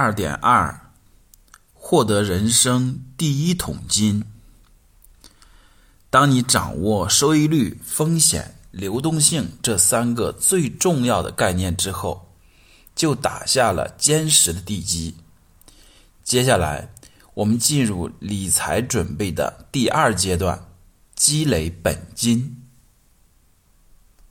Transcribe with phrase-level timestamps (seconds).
[0.00, 0.92] 二点二
[1.74, 4.22] 获得人生第一桶金。
[6.08, 12.32] 当你掌握收益率风险流动性这三个最重要的概念之后
[12.94, 15.16] 就打下了坚实的地基。
[16.22, 16.94] 接下来
[17.34, 20.68] 我们进入理财准备的第二阶段
[21.16, 22.57] 积累本金。